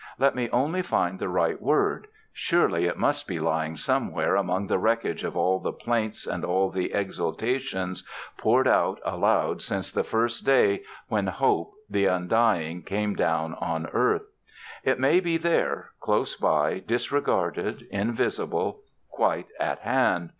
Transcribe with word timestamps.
Let 0.17 0.33
me 0.33 0.49
only 0.49 0.81
find 0.81 1.19
the 1.19 1.29
right 1.29 1.61
word! 1.61 2.07
Surely 2.33 2.85
it 2.87 2.97
must 2.97 3.27
be 3.27 3.39
lying 3.39 3.77
somewhere 3.77 4.35
among 4.35 4.65
the 4.65 4.79
wreckage 4.79 5.23
of 5.23 5.37
all 5.37 5.59
the 5.59 5.71
plaints 5.71 6.25
and 6.25 6.43
all 6.43 6.71
the 6.71 6.91
exultations 6.91 8.03
poured 8.35 8.67
out 8.67 8.99
aloud 9.05 9.61
since 9.61 9.91
the 9.91 10.03
first 10.03 10.43
day 10.43 10.81
when 11.07 11.27
hope, 11.27 11.73
the 11.87 12.07
undying, 12.07 12.81
came 12.81 13.13
down 13.13 13.53
on 13.53 13.85
earth. 13.93 14.27
It 14.83 14.97
may 14.99 15.19
be 15.19 15.37
there, 15.37 15.91
close 15.99 16.35
by, 16.35 16.79
disregarded, 16.79 17.85
invisible, 17.91 18.79
quite 19.07 19.49
at 19.59 19.81
hand. 19.81 20.29